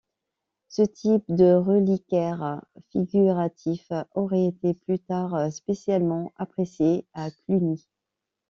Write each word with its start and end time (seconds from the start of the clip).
Ce 0.67 0.81
type 0.81 1.25
de 1.29 1.53
reliquaire 1.53 2.65
figuratif 2.89 3.91
aurait 4.15 4.47
été 4.47 4.73
plus 4.73 4.97
tard 4.97 5.51
spécialement 5.53 6.31
apprécié 6.37 7.05
à 7.13 7.29
Cluny. 7.29 7.87